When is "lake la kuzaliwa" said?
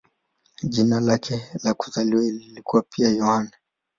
0.99-2.21